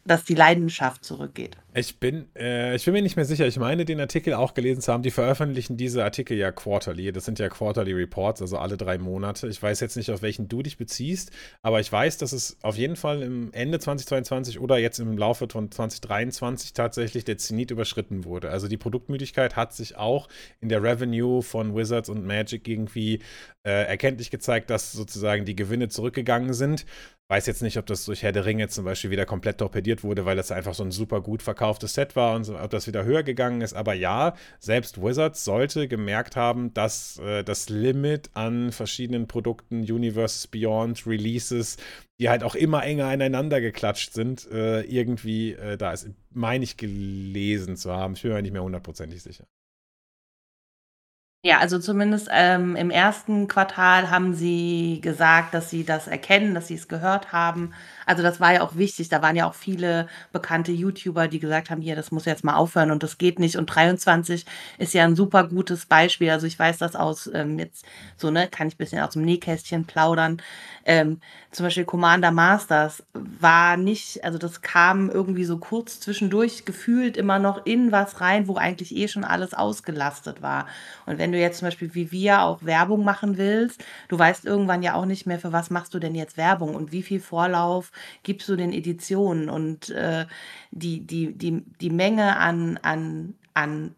[0.05, 1.57] dass die Leidenschaft zurückgeht?
[1.77, 3.45] Ich bin, äh, ich bin mir nicht mehr sicher.
[3.47, 5.03] Ich meine, den Artikel auch gelesen zu haben.
[5.03, 7.11] Die veröffentlichen diese Artikel ja quarterly.
[7.11, 9.49] Das sind ja quarterly Reports, also alle drei Monate.
[9.49, 12.77] Ich weiß jetzt nicht, auf welchen du dich beziehst, aber ich weiß, dass es auf
[12.77, 18.23] jeden Fall im Ende 2022 oder jetzt im Laufe von 2023 tatsächlich der Zenit überschritten
[18.23, 18.51] wurde.
[18.51, 20.29] Also die Produktmüdigkeit hat sich auch
[20.61, 23.19] in der Revenue von Wizards und Magic irgendwie
[23.65, 26.85] äh, erkenntlich gezeigt, dass sozusagen die Gewinne zurückgegangen sind.
[27.27, 30.25] Weiß jetzt nicht, ob das durch Herr der Ringe zum Beispiel wieder komplett torpediert wurde,
[30.25, 33.03] weil das einfach so ein super gut verkauftes Set war und so, ob das wieder
[33.03, 33.73] höher gegangen ist.
[33.73, 40.45] Aber ja, selbst Wizards sollte gemerkt haben, dass äh, das Limit an verschiedenen Produkten, Universes
[40.45, 41.77] Beyond, Releases,
[42.19, 46.77] die halt auch immer enger aneinander geklatscht sind, äh, irgendwie äh, da ist, meine ich
[46.77, 48.13] gelesen zu haben.
[48.13, 49.47] Ich bin mir nicht mehr hundertprozentig sicher.
[51.47, 56.69] Ja, also zumindest, ähm, im ersten Quartal haben sie gesagt, dass sie das erkennen, dass
[56.69, 57.71] sie's gehört haben.
[58.05, 59.09] Also, das war ja auch wichtig.
[59.09, 62.55] Da waren ja auch viele bekannte YouTuber, die gesagt haben: „Hier, das muss jetzt mal
[62.55, 64.45] aufhören und das geht nicht.“ Und 23
[64.77, 66.29] ist ja 'n super gutes Beispiel.
[66.31, 67.85] Also, ich weiß das aus, ähm, jetzt
[68.17, 70.41] so, ne, kann ich bisschen aus'm Nähkästchen plaudern.
[70.85, 71.19] Ähm,
[71.51, 77.39] zum Beispiel Commander Masters war nicht also, das kam irgendwie so kurz zwischendurch gefühlt immer
[77.39, 80.67] noch in was rein, wo eigentlich eh schon alles ausgelastet war.
[81.05, 84.83] Und wenn du jetzt zum Beispiel wie wir auch Werbung machen willst, du weißt irgendwann
[84.83, 87.91] ja auch nicht mehr, für was machst du denn jetzt Werbung und wie viel Vorlauf
[88.23, 90.25] gibst du den Editionen und, äh,
[90.71, 93.95] die die die die Menge an an an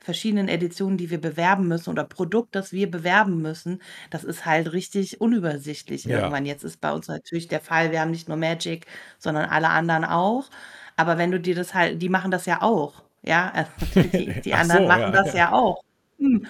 [0.00, 4.72] verschiedenen Editionen, die wir bewerben müssen oder Produkt, das wir bewerben müssen, das ist halt
[4.72, 6.08] richtig unübersichtlich Ja.
[6.08, 6.46] irgendwann.
[6.46, 8.86] Jetzt ist bei uns natürlich der Fall, wir haben nicht nur Magic,
[9.18, 10.48] sondern alle anderen auch.
[10.96, 13.52] Aber wenn du dir das halt die machen das ja auch, ja?
[13.54, 13.70] Also,
[14.16, 15.34] die die anderen so, machen ja, das ja.
[15.34, 15.82] ja auch.
[16.18, 16.46] Mhm.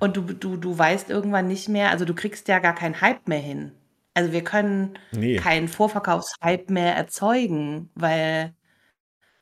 [0.00, 3.28] Und du du du weißt irgendwann nicht mehr also, du kriegst ja gar keinen Hype
[3.28, 3.72] mehr hin.
[4.16, 5.36] Also, wir können Ne.
[5.36, 8.54] keinen Vorverkaufshype mehr erzeugen, weil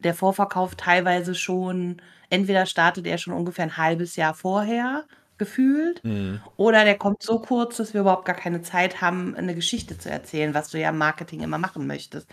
[0.01, 5.07] der Vorverkauf teilweise schon entweder startet er schon ungefähr 'n 1/2 Jahr vorher
[5.39, 6.51] gefühlt Mhm.
[6.57, 10.11] oder der kommt so kurz, dass wir überhaupt gar keine Zeit haben, 'ne Geschichte zu
[10.11, 12.29] erzählen, was du ja im Marketing immer machen möchtest.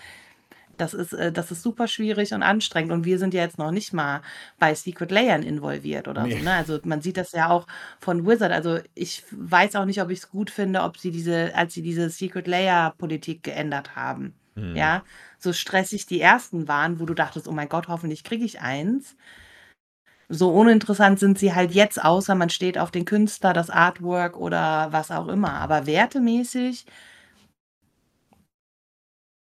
[0.77, 3.71] Das ist äh, das ist super schwierig und anstrengend und wir sind ja jetzt noch
[3.71, 4.21] nicht mal
[4.59, 6.43] bei Secret Layern involviert oder so, Ne.
[6.43, 6.53] ne?
[6.53, 7.67] Also, man sieht das ja auch
[7.99, 8.51] von Wizard.
[8.51, 12.09] Also, ich weiß auch nicht, ob ich's gut finde, ob sie diese als sie diese
[12.09, 14.75] Secret Layer Politik geändert haben, Mhm.
[14.75, 15.03] ja?
[15.39, 19.15] So stressig die ersten waren, wo du dachtest: „Oh mein Gott, hoffentlich kriege ich eins.“
[20.29, 24.89] So uninteressant sind sie halt jetzt, außer man steht auf den Künstler, das Artwork oder
[24.91, 25.53] was auch immer.
[25.53, 26.85] Aber wertemäßig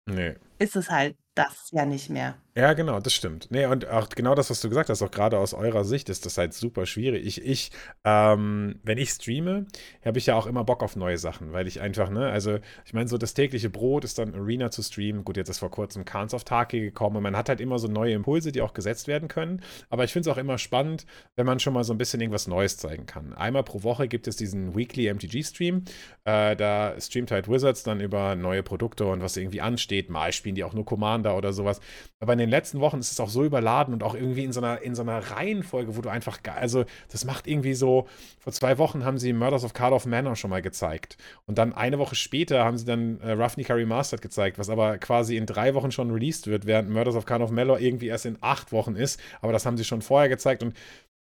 [0.08, 0.38] Ne.
[0.60, 2.36] Ist es halt das ja nicht mehr.
[2.58, 3.52] Ja, genau, das stimmt.
[3.52, 6.26] Ne, und auch genau das, was du gesagt hast, auch grade aus eurer Sicht ist
[6.26, 7.24] das halt super schwierig.
[7.28, 7.70] Ich ich
[8.04, 9.68] ähm, wenn ich streame,
[10.04, 12.94] habe ich ja auch immer Bock auf neue Sachen, weil ich einfach, ne also, ich
[12.96, 15.24] meine, so das tägliche Brot ist dann Arena zu streamen.
[15.24, 17.88] Gut, jetzt ist vor Kurzem Khans of Tarkir gekommen und man hat halt immer so
[17.88, 19.62] neue Impulse, die auch gesetzt werden können.
[19.92, 22.48] Aber ich finde es auch immer spannend, wenn man schon mal so 'n bisschen irgendwas
[22.48, 23.34] Neues zeigen kann.
[23.34, 25.84] Einmal pro Woche gibt es diesen Weekly MTG-Stream.
[26.26, 30.10] Äh, da streamt halt Wizards dann über neue Produkte und was irgendwie ansteht.
[30.10, 31.80] Mal spielen die auch nur Commander oder so was.
[32.20, 34.62] Aber in den letzten Wochen ist es auch so überladen und auch irgendwie in so
[34.62, 38.08] 'ner in so 'ner Reihenfolge, wo du einfach also, das macht irgendwie so
[38.40, 41.18] vor 2 Wochen haben sie Murders of Cardiff Manor schon mal gezeigt.
[41.46, 45.38] Und dann eine Woche später haben sie dann, äh, Ravnica Remastered gezeigt, was aber quasi
[45.38, 48.72] in 3 Wochen schon released wird, während Murders of Cardiff Malor irgendwie erst in 8
[48.72, 49.20] Wochen ist.
[49.42, 50.76] Aber das haben sie schon vorher gezeigt und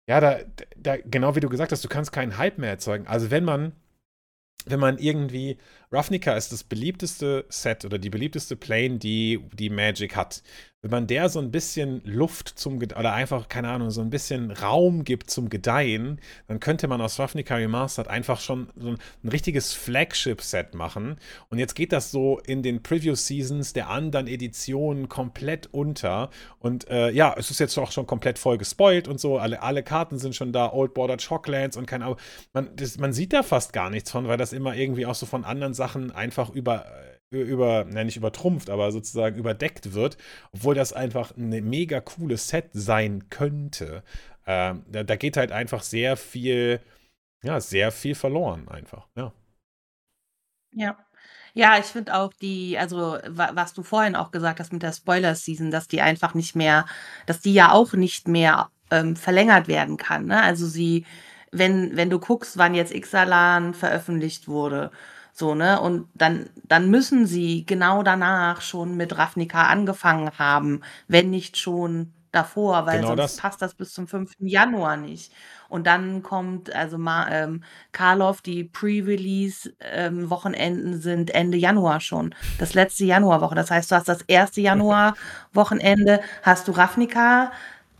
[0.09, 0.39] ja, da
[0.77, 3.07] da genau wie du gesagt hast, du kannst keinen Hype mehr erzeugen.
[3.07, 3.73] Also, wenn man
[4.65, 5.57] wenn man irgendwie
[5.91, 10.43] Ravnica ist das beliebteste Set oder die beliebteste Plane, die die Magic hat.
[10.83, 14.51] Wenn man der so ein bisschen Luft zum oder einfach, keine Ahnung, so ein bisschen
[14.51, 16.19] Raum gibt zum Gedeihen,
[16.49, 21.15] dann könnte man aus Ravnica Remastered einfach schon so ein, ein richtiges Flagship-Set machen.
[21.49, 26.29] Und jetzt geht das so in den Preview-Seasons der anderen Editionen komplett unter.
[26.59, 29.37] Und äh, ja, es ist jetzt auch schon komplett voll gespoilt und so.
[29.37, 32.19] Alle, alle Karten sind schon da, Old Border Shocklands und keine Ahnung.
[32.51, 35.25] Man, das, man sieht da fast gar nichts von, weil das immer irgendwie auch so
[35.25, 36.85] von anderen Sachen einfach über
[37.41, 40.17] über, nein, nicht übertrumpft, aber sozusagen überdeckt wird,
[40.51, 44.03] obwohl das einfach ein mega cooles Set sein könnte.
[44.45, 46.81] Ähm, da, da, geht halt einfach sehr viel,
[47.43, 49.33] ja, sehr viel verloren einfach, ja.
[50.71, 50.97] Ja.
[51.55, 55.69] Ja, ich finde auch die, also was du vorhin auch gesagt hast mit der Spoiler-Season,
[55.69, 56.87] dass die einfach nicht mehr,
[57.27, 60.25] dass die ja auch nicht mehr ähm, verlängert werden kann.
[60.25, 60.41] Ne?
[60.41, 61.05] Also sie,
[61.51, 64.91] wenn, wenn du guckst, wann jetzt Ixalan veröffentlicht wurde
[65.33, 65.79] so, ne?
[65.81, 72.13] Und dann, dann müssen sie genau danach schon mit Ravnica angefangen haben, wenn nicht schon
[72.31, 73.35] davor, weil Genau sonst das.
[73.35, 74.47] passt das bis zum 5.
[74.47, 75.31] Januar nicht.
[75.69, 82.33] Und dann kommt, also Ma ähm, Karloff, die Pre-Release-Wochenenden ähm, sind Ende Januar schon.
[82.57, 83.55] Das letzte Januarwoche.
[83.55, 84.61] Das heißt, du hast das erste
[85.53, 87.51] Januar-Wochenende, hast du Ravnica,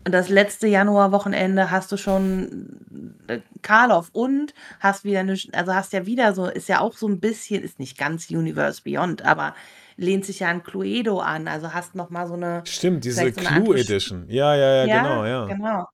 [0.04, 6.06] das letzte Januarwochenende hast du schon äh, Karloff und hast wieder eine, also hast ja
[6.06, 9.54] wieder so, ist ja auch so ein bisschen, ist nicht ganz Universe Beyond, aber
[9.96, 13.40] lehnt sich ja an Cluedo an, also hast noch mal so eine, Stimmt, diese so
[13.40, 14.26] Clue Edition.
[14.28, 15.46] Ja, ja, ja, ja, genau, ja.
[15.46, 15.88] Genau.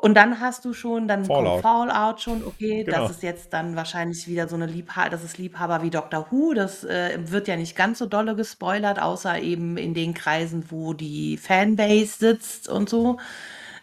[0.00, 1.62] Und dann hast du schon, dann Fallout.
[1.62, 3.02] kommt Fallout schon, okay, Genau.
[3.02, 6.54] das ist jetzt dann wahrscheinlich wieder so eine Liebhaber, das ist Liebhaber wie Doctor Who,
[6.54, 10.94] das äh, wird ja nicht ganz so dolle gespoilert, außer eben in den Kreisen, wo
[10.94, 13.18] die Fanbase sitzt und so.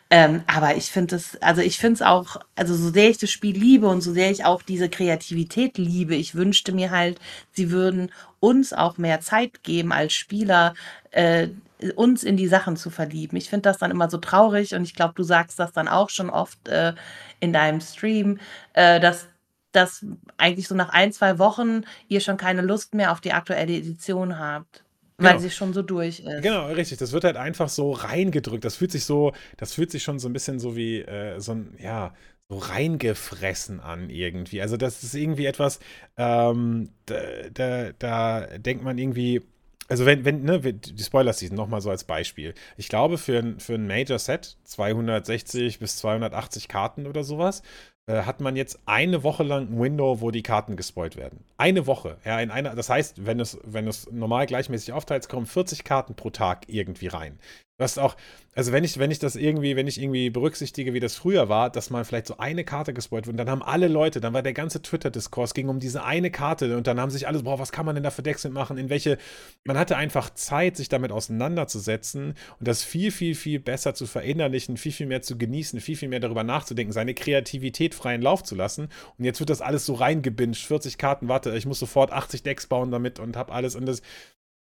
[0.10, 3.30] Ähm, aber ich finde es, also ich finde es auch, also so sehr ich das
[3.32, 7.20] Spiel liebe und so sehr ich auch diese Kreativität liebe, ich wünschte mir halt,
[7.52, 10.76] sie würden uns auch mehr Zeit geben als Spieler,
[11.12, 11.50] äh,
[11.96, 13.38] uns in die Sachen zu verlieben.
[13.38, 16.10] Ich finde das dann immer so traurig und ich glaube, du sagst das dann auch
[16.10, 16.94] schon oft äh,
[17.40, 18.40] in deinem Stream,
[18.74, 19.28] äh, dass
[19.74, 20.04] dass
[20.38, 24.40] eigentlich so nach ein, zwei Wochen ihr schon keine Lust mehr auf die aktuelle Edition
[24.40, 24.84] habt.
[25.18, 25.42] Weil Genau.
[25.42, 26.42] sie schon so durch ist.
[26.42, 26.98] Genau, richtig.
[27.00, 28.64] Das wird halt einfach so reingedrückt.
[28.64, 31.52] Das fühlt sich so, das fühlt sich schon so ein bisschen so wie äh, so
[31.54, 32.14] ein, ja,
[32.50, 34.62] so reingefressen an irgendwie.
[34.62, 35.80] Also das ist irgendwie etwas,
[36.18, 37.16] ähm, da,
[37.54, 39.42] da, da denkt man irgendwie,
[39.88, 42.54] also wenn, wenn, ne, die Spoiler-Season nochmal so als Beispiel.
[42.76, 47.62] Ich glaube, für ein, für ein Major-Set, 260 bis 280 Karten oder sowas,
[48.08, 51.44] äh, hat man jetzt eine Woche lang ein Window, wo die Karten gespoilt werden.
[51.58, 52.18] Eine Woche.
[52.26, 56.16] Ja, in einer, das heißt, wenn es, wenn es normal gleichmäßig aufteilt, kommen 40 Karten
[56.16, 57.40] pro Tag irgendwie rein.
[57.78, 58.16] Du hast auch,
[58.56, 61.70] also wenn ich, wenn ich das irgendwie, wenn ich irgendwie berücksichtige, wie das früher war,
[61.70, 64.42] dass man vielleicht so eine Karte gespoilt wird und dann haben alle Leute, dann war
[64.42, 67.72] der ganze Twitter-Diskurs ging um diese eine Karte und dann haben sich alle, boah, was
[67.72, 69.20] kann man denn da für Decks mitmachen, in welche,
[69.64, 74.78] man hatte einfach Zeit, sich damit auseinanderzusetzen und das viel, viel, viel besser zu verinnerlichen,
[74.78, 78.56] viel, viel mehr zu genießen, viel, viel mehr darüber nachzudenken, seine Kreativität freien Lauf zu
[78.56, 78.90] lassen.
[79.20, 82.66] Und jetzt wird das alles so reingebinged, 40 Karten, warte, ich muss sofort 80 Decks
[82.66, 83.76] bauen damit und hab alles.
[83.76, 84.02] Und das,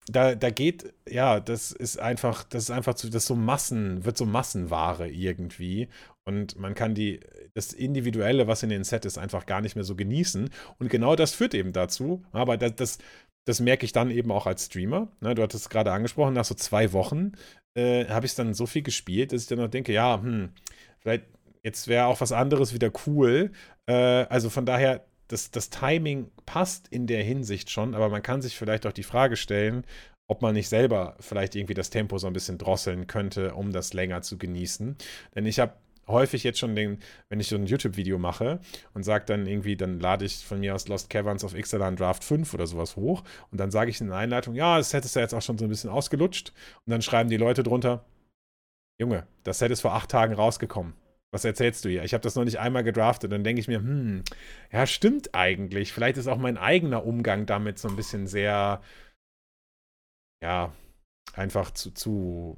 [0.08, 4.16] da, da geht, ja, das ist einfach, das ist einfach zu, das so Massen, wird
[4.16, 5.88] so Massenware irgendwie.
[6.24, 7.20] Und man kann die,
[7.54, 10.50] das Individuelle, was in den Set ist, einfach gar nicht mehr so genießen.
[10.78, 12.24] Und genau das führt eben dazu.
[12.32, 12.98] Aber das, das,
[13.44, 15.08] das merke ich dann eben auch als Streamer.
[15.20, 17.32] Ne, du hattest es gerade angesprochen, nach so zwei Wochen
[17.74, 20.50] äh, habe ich dann so viel gespielt, dass ich dann noch denke, ja, hm,
[21.00, 21.24] vielleicht
[21.62, 23.52] jetzt wäre auch was anderes wieder cool.
[23.86, 28.42] Äh, also von daher, das, das Timing passt in der Hinsicht schon, aber man kann
[28.42, 29.84] sich vielleicht auch die Frage stellen,
[30.26, 33.94] ob man nicht selber vielleicht irgendwie das Tempo so ein bisschen drosseln könnte, um das
[33.94, 34.96] länger zu genießen.
[35.34, 35.72] Denn ich habe
[36.06, 38.60] häufig jetzt schon den, wenn ich so ein YouTube-Video mache
[38.94, 42.24] und sage dann irgendwie, dann lade ich von mir aus Lost Caverns auf Ixalan Draft
[42.24, 45.22] 5 oder sowas hoch und dann sage ich in der Einleitung, ja, das ist ja
[45.22, 46.52] jetzt auch schon so ein bisschen ausgelutscht
[46.86, 48.04] und dann schreiben die Leute drunter,
[49.00, 50.94] Junge, das Set ist vor acht Tagen rausgekommen.
[51.30, 52.04] Was erzählst du hier?
[52.04, 53.30] Ich habe das noch nicht einmal gedraftet.
[53.32, 54.24] Dann denke ich mir, hm,
[54.72, 55.92] ja, stimmt eigentlich.
[55.92, 58.80] Vielleicht ist auch mein eigener Umgang damit so ein bisschen sehr,
[60.42, 60.72] ja,
[61.34, 62.56] einfach zu, zu,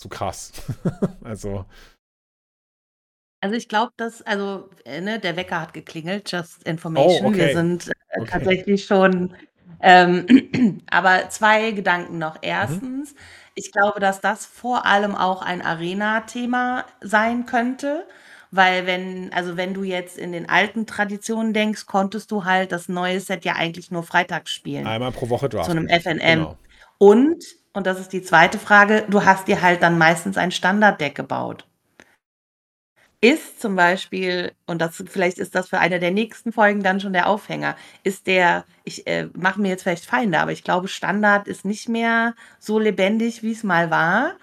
[0.00, 0.52] zu krass.
[1.24, 1.66] also.
[3.42, 7.26] Also ich glaube, dass, also, äh, ne, der Wecker hat geklingelt, just information.
[7.26, 7.48] Oh, okay.
[7.48, 8.30] Wir sind äh, okay.
[8.30, 9.34] tatsächlich schon,
[9.80, 12.36] ähm, aber zwei Gedanken noch.
[12.36, 12.40] Mhm.
[12.42, 13.18] Erstens, mhm.
[13.60, 18.06] Ich glaube, dass das vor allem auch ein Arena-Thema sein könnte.
[18.52, 22.88] Weil wenn, also wenn du jetzt in den alten Traditionen denkst, konntest du halt das
[22.88, 24.86] neue Set ja eigentlich nur freitags spielen.
[24.86, 25.72] Einmal pro Woche draften.
[25.72, 26.38] Zu einem FNM.
[26.38, 26.58] Genau.
[26.98, 31.14] Und, und das ist die zweite Frage, du hast dir halt dann meistens ein Standarddeck
[31.14, 31.66] gebaut.
[33.20, 37.12] Ist zum Beispiel, und das vielleicht ist das für eine der nächsten Folgen dann schon
[37.12, 41.46] der Aufhänger, ist der, ich äh, mache mir jetzt vielleicht Feinde, aber ich glaube, Standard
[41.46, 44.36] ist nicht mehr so lebendig, wie es mal war.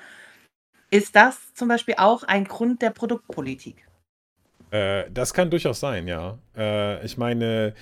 [0.91, 3.87] Ist das zum Beispiel auch ein Grund der Produktpolitik?
[4.69, 6.37] Äh, das kann durchaus sein, ja.
[6.55, 7.73] Äh, ich meine,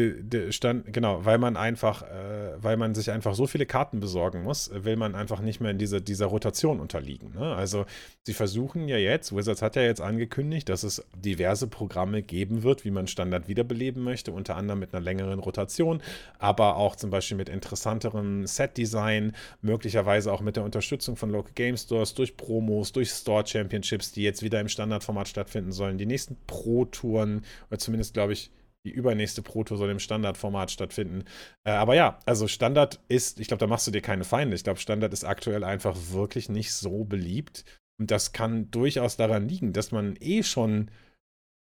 [0.00, 4.00] De, de stand, genau, weil man einfach, äh, weil man sich einfach so viele Karten
[4.00, 7.34] besorgen muss, will man einfach nicht mehr in diese, dieser Rotation unterliegen.
[7.34, 7.54] Ne?
[7.54, 7.84] Also
[8.22, 12.86] sie versuchen ja jetzt, Wizards hat ja jetzt angekündigt, dass es diverse Programme geben wird,
[12.86, 16.00] wie man Standard wiederbeleben möchte, unter anderem mit einer längeren Rotation,
[16.38, 21.76] aber auch zum Beispiel mit interessanterem Set-Design, möglicherweise auch mit der Unterstützung von Local Game
[21.76, 25.98] Stores, durch Promos, durch Store Championships, die jetzt wieder im Standardformat stattfinden sollen.
[25.98, 28.50] Die nächsten Pro-Touren, oder zumindest glaube ich,
[28.84, 31.24] die übernächste Proto soll im Standardformat stattfinden.
[31.64, 34.56] Äh, aber ja, also Standard ist, ich glaube, da machst du dir keine Feinde.
[34.56, 37.64] Ich glaube, Standard ist aktuell einfach wirklich nicht so beliebt.
[37.98, 40.90] Und das kann durchaus daran liegen, dass man eh schon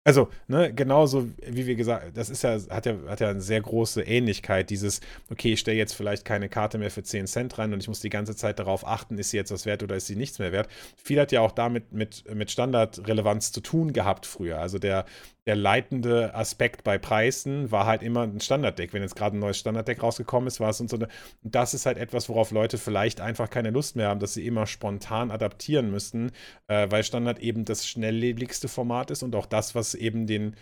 [0.06, 3.62] also, ne, genauso wie wir gesagt, das ist ja, hat ja, hat ja eine sehr
[3.62, 7.74] große Ähnlichkeit, dieses, okay, ich stelle jetzt vielleicht keine Karte mehr für 10 Cent rein
[7.74, 10.08] und ich muss die ganze Zeit darauf achten, ist sie jetzt was wert oder ist
[10.08, 10.70] sie nichts mehr wert.
[10.96, 14.60] Viel hat ja auch damit mit, mit Standardrelevanz zu tun gehabt früher.
[14.60, 15.06] Also der,
[15.46, 18.94] der leitende Aspekt bei Preisen war halt immer ein Standarddeck.
[18.94, 21.08] Wenn jetzt gerade ein neues Standarddeck rausgekommen ist, war es und so eine.
[21.44, 24.46] Und das ist halt etwas, worauf Leute vielleicht einfach keine Lust mehr haben, dass sie
[24.46, 26.32] immer spontan adaptieren müssen,
[26.68, 30.56] äh, weil Standard eben das schnelllebigste Format ist und auch das, was eben den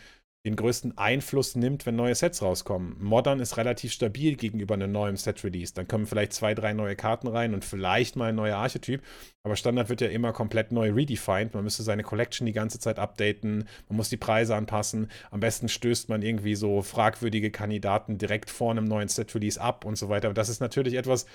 [0.48, 2.96] den größten Einfluss nimmt, wenn neue Sets rauskommen.
[3.00, 5.74] Modern ist relativ stabil gegenüber einem neuen Set-Release.
[5.74, 9.02] Dann kommen vielleicht zwei, drei neue Karten rein und vielleicht mal ein neuer Archetyp.
[9.44, 11.54] Aber Standard wird ja immer komplett neu redefined.
[11.54, 13.68] Man müsste seine Collection die ganze Zeit updaten.
[13.90, 15.12] Man muss die Preise anpassen.
[15.32, 19.98] Am besten stößt man irgendwie so fragwürdige Kandidaten direkt vor einem neuen Set-Release ab und
[19.98, 20.30] so weiter.
[20.30, 21.26] Und das ist natürlich etwas,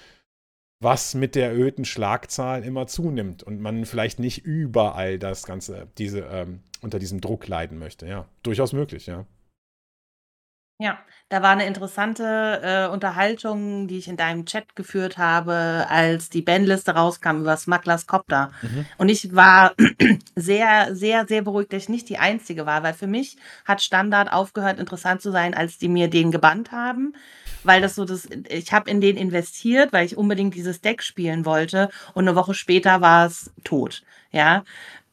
[0.83, 6.21] was mit der erhöhten Schlagzahl immer zunimmt und man vielleicht nicht überall das Ganze, diese,
[6.21, 8.07] ähm, unter diesem Druck leiden möchte.
[8.07, 9.25] Ja, durchaus möglich, ja.
[10.81, 12.25] Ja, da war eine interessante,
[12.61, 18.09] äh, Unterhaltung, die ich in deinem Chat geführt habe, als die Bandliste rauskam über Smugglers
[18.09, 18.51] Copter.
[18.62, 18.87] Mhm.
[18.99, 19.75] Und ich war
[20.35, 24.33] sehr, sehr, sehr beruhigt, dass ich nicht die Einzige war, weil für mich hat Standard
[24.33, 27.14] aufgehört, interessant zu sein, als die mir den gebannt haben
[27.64, 31.44] weil das so das, ich habe in den investiert, weil ich unbedingt dieses Deck spielen
[31.44, 34.03] wollte und eine Woche später war es tot.
[34.33, 34.64] Ja,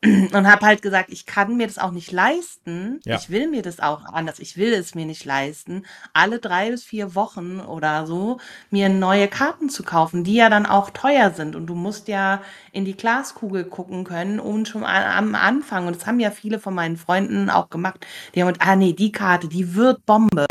[0.05, 3.01] und habe halt gesagt, ich kann mir das auch nicht leisten.
[3.03, 3.17] Ja.
[3.17, 4.39] Ich will mir das auch anders.
[4.39, 9.27] Ich will es mir nicht leisten, alle drei bis vier Wochen oder so mir neue
[9.27, 11.57] Karten zu kaufen, die ja dann auch teuer sind.
[11.57, 15.87] Und du musst ja in die Glaskugel gucken können und schon am Anfang.
[15.87, 18.05] Und das haben ja viele von meinen Freunden auch gemacht.
[18.33, 20.47] Die haben gesagt, ah nee, die Karte, die wird Bombe.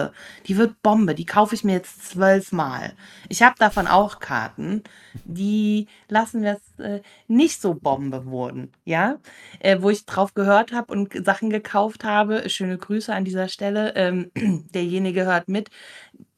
[0.46, 1.14] Die wird Bombe.
[1.14, 2.92] Die kaufe ich mir jetzt zwölfmal.
[3.30, 4.82] Ich habe davon auch Karten,
[5.24, 8.72] die lassen wir es äh, nicht so Bombe wurden.
[8.84, 9.16] Ja
[9.60, 12.48] äh, wo ich drauf gehört habe und Sachen gekauft habe.
[12.48, 13.94] Schöne Grüße an dieser Stelle.
[13.96, 14.30] Ähm,
[14.74, 15.70] derjenige hört mit.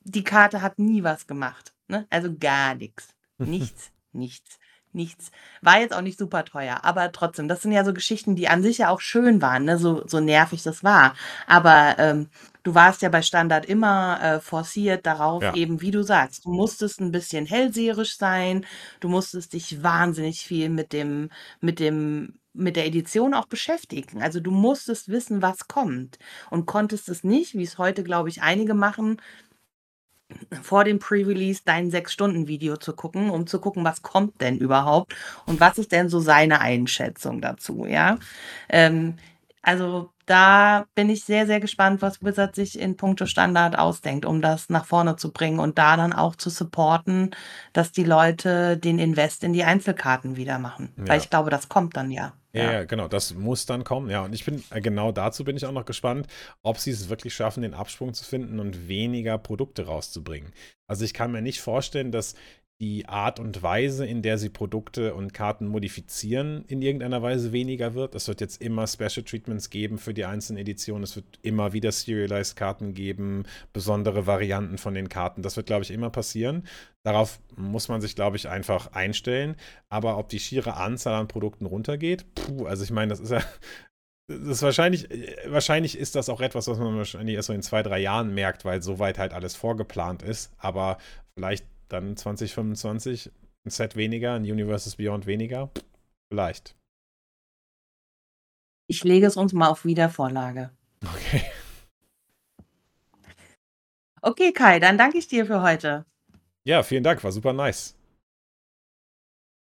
[0.02, 1.72] Die Karte hat nie was gemacht.
[1.88, 2.06] Ne?
[2.10, 3.08] Also gar nichts.
[3.38, 4.60] Nichts, nichts
[4.92, 5.30] nichts.
[5.62, 8.62] War jetzt auch nicht super teuer, aber trotzdem, das sind ja so Geschichten, die an
[8.62, 9.78] sich ja auch schön waren, ne?
[9.78, 11.14] so, so nervig das war.
[11.46, 12.28] Aber ähm,
[12.62, 15.54] du warst ja bei Standard immer äh, forciert darauf, ja.
[15.54, 18.66] eben wie du sagst, du musstest ein bisschen hellseherisch sein,
[19.00, 24.22] du musstest dich wahnsinnig viel mit dem, mit dem, mit der Edition auch beschäftigen.
[24.22, 26.18] Also du musstest wissen, was kommt
[26.50, 29.20] und konntest es nicht, wie es heute, glaube ich, einige machen,
[30.62, 35.14] vor dem Pre-Release dein Sechs-Stunden-Video zu gucken, um zu gucken, was kommt denn überhaupt
[35.46, 38.18] und was ist denn so seine Einschätzung dazu, ja.
[38.68, 39.16] Ähm,
[39.62, 44.40] also da bin ich sehr, sehr gespannt, was Wizard sich in puncto Standard ausdenkt, um
[44.40, 47.34] das nach vorne zu bringen und da dann auch zu supporten,
[47.72, 50.94] dass die Leute den Invest in die Einzelkarten wieder machen.
[50.96, 51.08] Ja.
[51.08, 52.32] Weil ich glaube, das kommt dann ja.
[52.52, 54.10] Ja, ja, genau, das muss dann kommen.
[54.10, 56.26] Ja, und ich bin, äh, genau dazu bin ich auch noch gespannt,
[56.62, 60.52] ob sie es wirklich schaffen, den Absprung zu finden und weniger Produkte rauszubringen.
[60.88, 62.34] Also ich kann mir nicht vorstellen, dass
[62.80, 67.94] die Art und Weise, in der sie Produkte und Karten modifizieren, in irgendeiner Weise weniger
[67.94, 68.14] wird.
[68.14, 71.04] Es wird jetzt immer Special Treatments geben für die einzelnen Editionen.
[71.04, 75.42] Es wird immer wieder Serialized Karten geben, besondere Varianten von den Karten.
[75.42, 76.64] Das wird, glaube ich, immer passieren.
[77.04, 79.56] Darauf muss man sich, glaube ich, einfach einstellen.
[79.88, 83.42] Aber ob die schiere Anzahl an Produkten runtergeht, puh, also ich meine, das ist ja
[84.30, 85.08] das ist wahrscheinlich,
[85.46, 88.64] wahrscheinlich ist das auch etwas, was man wahrscheinlich erst so in zwei, drei Jahren merkt,
[88.64, 90.52] weil soweit halt alles vorgeplant ist.
[90.56, 90.98] Aber
[91.34, 93.32] vielleicht dann 2025
[93.64, 95.70] ein Set weniger, ein Universes Beyond weniger.
[96.32, 96.76] Vielleicht.
[98.86, 100.70] Ich lege es uns mal auf Wiedervorlage.
[101.04, 101.42] Okay.
[104.22, 106.04] Okay, Kai, dann danke ich dir für heute.
[106.64, 107.96] Ja, vielen Dank, war super nice.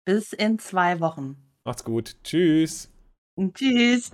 [0.06, 1.38] Bis in zwei Wochen.
[1.64, 2.18] Macht's gut.
[2.24, 2.90] Tschüss.
[3.54, 4.12] Tschüss.